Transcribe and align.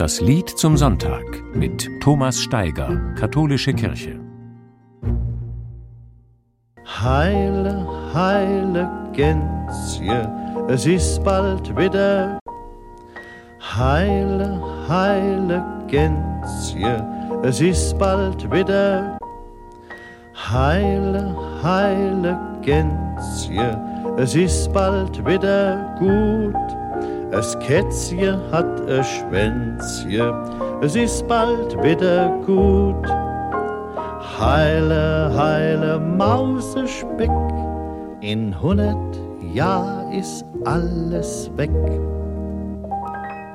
Das 0.00 0.18
Lied 0.22 0.48
zum 0.48 0.78
Sonntag 0.78 1.42
mit 1.54 1.86
Thomas 2.00 2.40
Steiger, 2.40 3.12
Katholische 3.16 3.74
Kirche. 3.74 4.18
Heile, 6.86 7.86
heile 8.14 8.88
Gänzje, 9.12 10.32
es 10.68 10.86
ist 10.86 11.22
bald 11.22 11.76
wieder. 11.76 12.38
Heile, 13.60 14.58
heile 14.88 15.62
Gänzje, 15.86 17.06
es 17.42 17.60
ist 17.60 17.98
bald 17.98 18.50
wieder. 18.50 19.18
Heile, 20.34 21.36
heile 21.62 22.38
Gänzje, 22.62 23.78
es 24.16 24.34
ist 24.34 24.72
bald 24.72 25.26
wieder 25.26 25.94
gut. 25.98 26.69
Es 27.32 27.56
Kätzje 27.60 28.36
hat 28.50 28.80
a 28.90 29.04
Schwänzje, 29.04 30.34
es 30.82 30.96
ist 30.96 31.28
bald 31.28 31.72
wieder 31.80 32.28
gut. 32.44 33.06
Heile, 34.40 35.32
heile 35.36 36.00
Mausespeck, 36.00 37.30
in 38.20 38.60
hundert 38.60 39.16
Jahr 39.54 40.12
ist 40.12 40.44
alles 40.64 41.50
weg. 41.56 41.70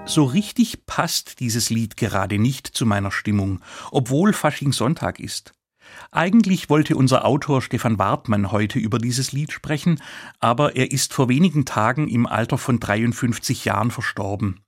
So 0.08 0.24
richtig 0.24 0.86
passt 0.86 1.42
dieses 1.42 1.70
Lied 1.70 1.98
gerade 1.98 2.38
nicht 2.40 2.68
zu 2.68 2.86
meiner 2.86 3.12
Stimmung, 3.12 3.60
obwohl 3.92 4.32
Faschingssonntag 4.32 5.20
ist. 5.20 5.55
Eigentlich 6.12 6.70
wollte 6.70 6.96
unser 6.96 7.26
Autor 7.26 7.62
Stefan 7.62 8.00
Wartmann 8.00 8.52
heute 8.52 8.80
über 8.80 8.98
dieses 8.98 9.32
Lied 9.32 9.52
sprechen, 9.52 10.02
aber 10.40 10.76
er 10.76 10.92
ist 10.92 11.14
vor 11.14 11.30
wenigen 11.30 11.66
Tagen 11.66 12.08
im 12.08 12.26
Alter 12.26 12.58
von 12.58 12.80
53 12.80 13.66
Jahren 13.66 13.92
verstorben. 13.92 14.62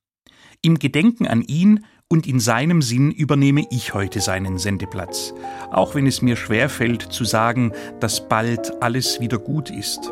Im 0.62 0.80
Gedenken 0.80 1.28
an 1.28 1.42
ihn 1.42 1.86
und 2.10 2.26
in 2.26 2.40
seinem 2.40 2.82
Sinn 2.82 3.12
übernehme 3.12 3.66
ich 3.70 3.94
heute 3.94 4.22
seinen 4.22 4.58
Sendeplatz, 4.58 5.34
auch 5.72 5.94
wenn 5.96 6.08
es 6.08 6.22
mir 6.22 6.36
schwerfällt 6.36 7.02
zu 7.02 7.26
sagen, 7.26 7.74
dass 8.00 8.28
bald 8.28 8.82
alles 8.82 9.20
wieder 9.20 9.38
gut 9.38 9.70
ist. 9.70 10.10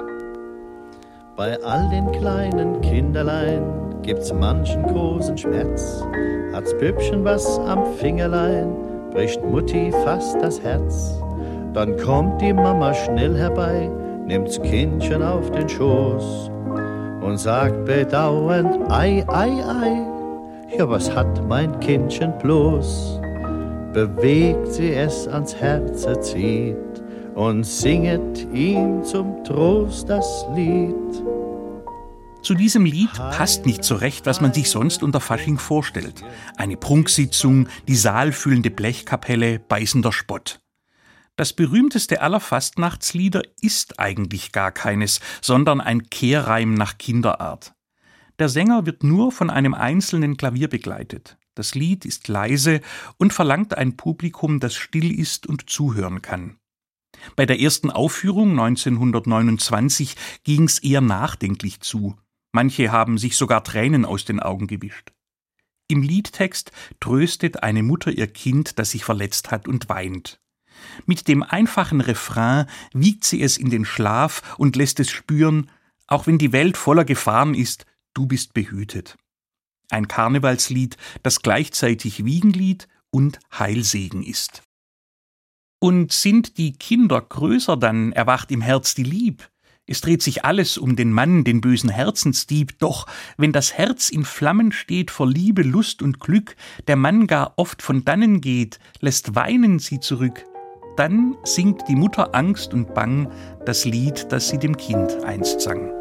Bei 1.38 1.62
all 1.64 1.90
den 1.90 2.12
kleinen 2.12 2.82
Kinderlein 2.82 4.02
gibt's 4.04 4.32
manchen 4.32 4.84
großen 4.84 5.38
Schmerz, 5.38 6.04
hat's 6.54 6.78
Püppchen 6.78 7.24
was 7.24 7.60
am 7.60 7.94
Fingerlein, 7.98 8.74
bricht 9.16 9.42
Mutti 9.46 9.92
fast 10.04 10.36
das 10.42 10.62
Herz. 10.62 11.22
Dann 11.74 11.96
kommt 11.98 12.42
die 12.42 12.52
Mama 12.52 12.94
schnell 12.94 13.36
herbei, 13.38 13.90
nimmt's 14.26 14.62
Kindchen 14.62 15.24
auf 15.24 15.50
den 15.52 15.70
Schoß 15.70 16.52
und 17.22 17.38
sagt 17.38 17.86
bedauernd, 17.86 18.78
ei, 18.90 19.24
ei, 19.30 19.52
ei, 19.64 20.78
ja 20.78 20.90
was 20.90 21.16
hat 21.16 21.48
mein 21.48 21.80
Kindchen 21.80 22.34
bloß? 22.40 23.22
Bewegt 23.94 24.68
sie 24.68 24.94
es 24.94 25.30
ans 25.30 25.56
Herz 25.56 26.06
zieht 26.20 26.76
und 27.36 27.66
singet 27.66 28.46
ihm 28.54 29.02
zum 29.02 29.42
Trost 29.46 30.10
das 30.10 30.46
Lied. 30.54 30.94
Zu 32.46 32.54
diesem 32.54 32.86
Lied 32.86 33.12
passt 33.12 33.66
nicht 33.66 33.84
so 33.84 33.96
recht, 33.96 34.28
was 34.28 34.40
man 34.40 34.54
sich 34.54 34.70
sonst 34.70 35.02
unter 35.02 35.20
Fasching 35.20 35.58
vorstellt. 35.58 36.24
Eine 36.58 36.78
Prunksitzung, 36.78 37.68
die 37.88 37.96
saalfüllende 37.96 38.70
Blechkapelle, 38.70 39.58
beißender 39.58 40.12
Spott. 40.12 40.60
Das 41.38 41.54
berühmteste 41.54 42.22
aller 42.22 42.40
Fastnachtslieder 42.40 43.42
ist 43.62 44.00
eigentlich 44.00 44.52
gar 44.52 44.72
keines, 44.72 45.22
sondern 45.42 45.82
ein 45.82 46.12
Kehrreim 46.12 46.76
nach 46.76 47.00
Kinderart. 47.00 47.74
Der 48.38 48.48
Sänger 48.48 48.86
wird 48.86 49.04
nur 49.04 49.32
von 49.32 49.50
einem 49.50 49.74
einzelnen 49.74 50.38
Klavier 50.38 50.68
begleitet. 50.68 51.40
Das 51.56 51.74
Lied 51.74 52.06
ist 52.06 52.28
leise 52.28 52.82
und 53.18 53.34
verlangt 53.34 53.76
ein 53.76 53.98
Publikum, 53.98 54.60
das 54.60 54.76
still 54.76 55.20
ist 55.20 55.48
und 55.48 55.68
zuhören 55.68 56.22
kann. 56.22 56.58
Bei 57.36 57.48
der 57.48 57.60
ersten 57.60 57.90
Aufführung 57.90 58.52
1929 58.52 60.16
ging's 60.44 60.78
eher 60.78 61.02
nachdenklich 61.02 61.80
zu. 61.80 62.16
Manche 62.56 62.90
haben 62.90 63.18
sich 63.18 63.36
sogar 63.36 63.66
Tränen 63.66 64.06
aus 64.06 64.24
den 64.24 64.40
Augen 64.40 64.68
gewischt. 64.68 65.12
Im 65.90 66.02
Liedtext 66.02 66.72
tröstet 67.02 67.64
eine 67.64 67.84
Mutter 67.84 68.14
ihr 68.14 68.28
Kind, 68.28 68.80
das 68.80 68.92
sich 68.92 69.04
verletzt 69.04 69.52
hat 69.52 69.68
und 69.68 69.90
weint. 69.90 70.40
Mit 71.06 71.28
dem 71.28 71.44
einfachen 71.44 72.00
Refrain 72.00 72.68
wiegt 72.94 73.26
sie 73.26 73.42
es 73.42 73.58
in 73.58 73.72
den 73.72 73.84
Schlaf 73.84 74.56
und 74.58 74.78
lässt 74.78 75.02
es 75.02 75.12
spüren, 75.12 75.70
auch 76.08 76.28
wenn 76.28 76.38
die 76.38 76.54
Welt 76.54 76.78
voller 76.78 77.04
Gefahren 77.04 77.56
ist, 77.56 77.86
du 78.14 78.26
bist 78.26 78.54
behütet. 78.54 79.18
Ein 79.90 80.08
Karnevalslied, 80.08 80.96
das 81.24 81.42
gleichzeitig 81.42 82.24
Wiegenlied 82.24 82.88
und 83.12 83.42
Heilsegen 83.52 84.24
ist. 84.24 84.64
Und 85.82 86.14
sind 86.14 86.58
die 86.58 86.72
Kinder 86.72 87.20
größer, 87.20 87.76
dann 87.76 88.14
erwacht 88.14 88.50
im 88.50 88.62
Herz 88.62 88.96
die 88.96 89.04
Lieb. 89.04 89.46
Es 89.88 90.02
dreht 90.02 90.24
sich 90.24 90.44
alles 90.44 90.80
um 90.80 90.96
den 90.96 91.12
Mann, 91.12 91.44
den 91.44 91.62
bösen 91.62 91.92
Herzensdieb, 91.92 92.80
doch 92.80 93.06
wenn 93.38 93.52
das 93.52 93.74
Herz 93.74 94.10
in 94.10 94.26
Flammen 94.26 94.72
steht 94.72 95.12
vor 95.12 95.28
Liebe, 95.28 95.62
Lust 95.62 96.02
und 96.02 96.20
Glück, 96.20 96.56
der 96.88 96.96
Mann 96.96 97.28
gar 97.28 97.54
oft 97.58 97.84
von 97.84 98.04
dannen 98.04 98.42
geht, 98.42 98.80
lässt 99.00 99.36
weinen 99.36 99.78
sie 99.78 100.00
zurück, 100.00 100.44
dann 100.98 101.36
singt 101.44 101.84
die 101.88 101.96
Mutter 101.96 102.34
Angst 102.34 102.74
und 102.74 102.96
Bang 102.96 103.32
das 103.66 103.86
Lied, 103.86 104.26
das 104.32 104.50
sie 104.50 104.58
dem 104.58 104.76
Kind 104.76 105.24
einst 105.24 105.62
sang. 105.62 105.92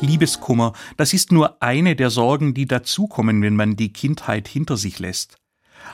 Liebeskummer, 0.00 0.74
das 0.98 1.14
ist 1.14 1.32
nur 1.32 1.62
eine 1.62 1.96
der 1.96 2.10
Sorgen, 2.10 2.52
die 2.52 2.66
dazukommen, 2.66 3.42
wenn 3.42 3.56
man 3.56 3.76
die 3.76 3.92
Kindheit 3.92 4.48
hinter 4.48 4.76
sich 4.76 4.98
lässt. 4.98 5.38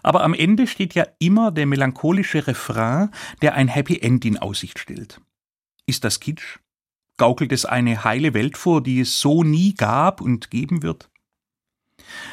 Aber 0.03 0.25
am 0.25 0.35
Ende 0.35 0.67
steht 0.67 0.95
ja 0.95 1.07
immer 1.21 1.53
der 1.53 1.67
melancholische 1.67 2.47
Refrain, 2.47 3.11
der 3.41 3.55
ein 3.55 3.69
Happy 3.69 3.99
End 4.01 4.25
in 4.25 4.39
Aussicht 4.39 4.81
stellt. 4.81 5.21
Ist 5.87 6.03
das 6.03 6.19
Kitsch? 6.19 6.59
Gaukelt 7.17 7.53
es 7.53 7.65
eine 7.65 8.03
heile 8.03 8.35
Welt 8.35 8.57
vor, 8.57 8.83
die 8.83 9.01
es 9.01 9.21
so 9.21 9.45
nie 9.45 9.73
gab 9.73 10.21
und 10.21 10.51
geben 10.51 10.83
wird? 10.83 11.09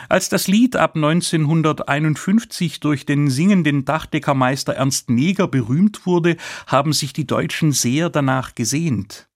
Als 0.09 0.27
das 0.29 0.47
Lied 0.47 0.75
ab 0.75 0.95
1951 0.95 2.79
durch 2.79 3.05
den 3.05 3.29
singenden 3.29 3.85
Dachdeckermeister 3.85 4.73
Ernst 4.73 5.09
Neger 5.09 5.47
berühmt 5.47 6.05
wurde, 6.05 6.37
haben 6.67 6.93
sich 6.93 7.13
die 7.13 7.27
Deutschen 7.27 7.71
sehr 7.71 8.09
danach 8.09 8.55
gesehnt. 8.55 9.29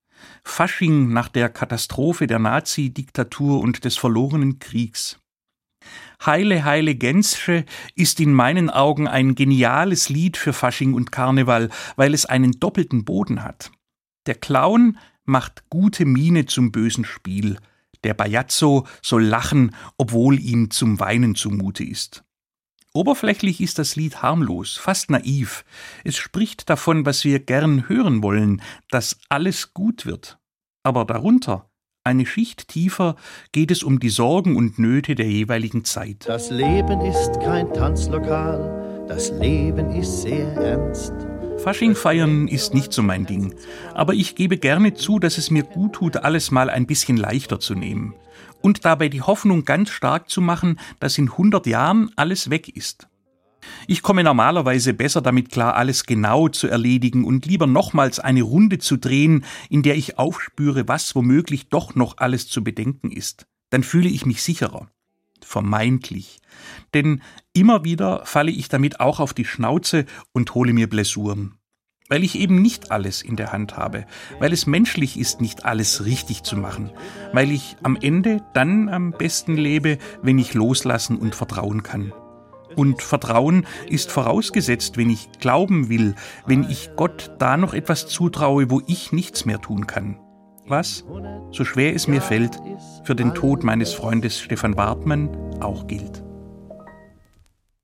Fasching 0.44 1.14
nach 1.14 1.28
der 1.28 1.50
Katastrophe 1.50 2.26
der 2.26 2.40
Nazi-Diktatur 2.40 3.60
und 3.60 3.86
des 3.86 3.98
verlorenen 3.98 4.60
Kriegs. 4.60 5.20
Heile, 6.26 6.66
heile 6.66 6.96
Gänzsche 6.96 7.66
ist 7.96 8.20
in 8.20 8.34
meinen 8.34 8.70
Augen 8.70 9.08
ein 9.08 9.36
geniales 9.36 10.10
Lied 10.10 10.38
für 10.38 10.54
Fasching 10.54 10.94
und 10.96 11.12
Karneval, 11.12 11.70
weil 11.96 12.14
es 12.14 12.26
einen 12.26 12.60
doppelten 12.60 13.06
Boden 13.06 13.44
hat. 13.44 13.72
Der 14.28 14.36
Clown 14.36 14.98
macht 15.26 15.70
gute 15.70 16.06
Miene 16.06 16.46
zum 16.46 16.72
bösen 16.72 17.06
Spiel. 17.06 17.58
Der 18.04 18.14
Bajazzo 18.14 18.86
soll 19.02 19.24
lachen, 19.24 19.76
obwohl 19.98 20.40
ihm 20.40 20.70
zum 20.70 21.00
Weinen 21.00 21.36
zumute 21.36 21.84
ist. 21.84 22.24
Oberflächlich 22.94 23.62
ist 23.62 23.80
das 23.80 23.96
Lied 23.96 24.22
harmlos, 24.22 24.76
fast 24.76 25.10
naiv. 25.10 25.66
Es 26.04 26.18
spricht 26.18 26.70
davon, 26.70 27.06
was 27.06 27.24
wir 27.26 27.40
gern 27.40 27.88
hören 27.88 28.24
wollen, 28.24 28.62
dass 28.90 29.20
alles 29.30 29.74
gut 29.74 30.06
wird. 30.06 30.40
Aber 30.84 31.06
darunter, 31.06 31.70
eine 32.04 32.26
Schicht 32.26 32.70
tiefer, 32.70 33.16
geht 33.52 33.72
es 33.72 33.84
um 33.84 34.00
die 34.00 34.10
Sorgen 34.10 34.56
und 34.56 34.80
Nöte 34.80 35.16
der 35.16 35.30
jeweiligen 35.30 35.86
Zeit. 35.86 36.28
Das 36.28 36.50
Leben 36.50 37.02
ist 37.02 37.40
kein 37.42 37.72
Tanzlokal, 37.74 39.06
das 39.08 39.32
Leben 39.32 39.92
ist 39.92 40.24
sehr 40.24 40.54
ernst. 40.54 41.27
Fasching 41.68 41.96
feiern 41.96 42.48
ist 42.48 42.74
nicht 42.74 42.94
so 42.94 43.04
mein 43.04 43.26
Ding, 43.26 43.54
aber 43.94 44.14
ich 44.14 44.36
gebe 44.36 44.58
gerne 44.58 44.94
zu, 44.94 45.20
dass 45.20 45.38
es 45.38 45.52
mir 45.52 45.64
gut 45.64 45.96
tut, 45.96 46.16
alles 46.16 46.50
mal 46.50 46.70
ein 46.70 46.88
bisschen 46.88 47.18
leichter 47.18 47.60
zu 47.60 47.76
nehmen 47.76 48.14
und 48.62 48.86
dabei 48.86 49.10
die 49.10 49.22
Hoffnung 49.22 49.66
ganz 49.66 49.90
stark 49.90 50.30
zu 50.30 50.40
machen, 50.40 50.80
dass 51.02 51.18
in 51.18 51.30
100 51.30 51.68
Jahren 51.68 52.10
alles 52.16 52.50
weg 52.50 52.70
ist. 52.70 53.10
Ich 53.86 54.02
komme 54.02 54.24
normalerweise 54.24 54.94
besser 54.94 55.20
damit 55.20 55.52
klar, 55.52 55.76
alles 55.76 56.06
genau 56.06 56.48
zu 56.48 56.70
erledigen 56.70 57.26
und 57.26 57.46
lieber 57.46 57.68
nochmals 57.68 58.22
eine 58.22 58.44
Runde 58.44 58.78
zu 58.78 58.96
drehen, 58.96 59.44
in 59.70 59.84
der 59.84 59.98
ich 59.98 60.18
aufspüre, 60.18 60.88
was 60.88 61.16
womöglich 61.16 61.68
doch 61.68 61.96
noch 61.96 62.16
alles 62.16 62.48
zu 62.48 62.64
bedenken 62.64 63.12
ist. 63.12 63.46
Dann 63.72 63.84
fühle 63.84 64.08
ich 64.08 64.26
mich 64.26 64.42
sicherer. 64.42 64.88
Vermeintlich. 65.46 66.40
Denn 66.94 67.22
immer 67.54 67.84
wieder 67.84 68.26
falle 68.26 68.52
ich 68.52 68.70
damit 68.70 69.00
auch 69.00 69.20
auf 69.20 69.34
die 69.34 69.46
Schnauze 69.46 70.06
und 70.34 70.54
hole 70.56 70.74
mir 70.74 70.90
Blessuren. 70.90 71.58
Weil 72.10 72.24
ich 72.24 72.40
eben 72.40 72.62
nicht 72.62 72.92
alles 72.92 73.22
in 73.22 73.36
der 73.36 73.52
Hand 73.52 73.76
habe, 73.76 74.06
weil 74.40 74.54
es 74.54 74.66
menschlich 74.66 75.20
ist, 75.20 75.42
nicht 75.42 75.66
alles 75.66 76.06
richtig 76.06 76.44
zu 76.44 76.56
machen, 76.56 76.92
weil 77.34 77.52
ich 77.52 77.76
am 77.84 77.98
Ende 78.00 78.42
dann 78.54 78.88
am 78.88 79.12
besten 79.12 79.58
lebe, 79.58 79.98
wenn 80.22 80.40
ich 80.40 80.54
loslassen 80.54 81.18
und 81.18 81.36
vertrauen 81.36 81.84
kann. 81.84 82.14
Und 82.76 83.02
Vertrauen 83.02 83.66
ist 83.90 84.12
vorausgesetzt, 84.12 84.98
wenn 84.98 85.10
ich 85.10 85.32
glauben 85.40 85.90
will, 85.90 86.16
wenn 86.46 86.64
ich 86.64 86.92
Gott 86.96 87.32
da 87.40 87.58
noch 87.58 87.74
etwas 87.74 88.08
zutraue, 88.08 88.70
wo 88.70 88.82
ich 88.88 89.12
nichts 89.12 89.46
mehr 89.46 89.60
tun 89.60 89.88
kann. 89.88 90.20
Was, 90.68 91.06
so 91.52 91.64
schwer 91.64 91.96
es 91.96 92.08
mir 92.08 92.22
fällt, 92.22 92.60
für 93.04 93.16
den 93.16 93.34
Tod 93.34 93.64
meines 93.64 93.94
Freundes 93.94 94.40
Stefan 94.40 94.76
Wartmann 94.76 95.30
auch 95.62 95.88
gilt. 95.88 96.27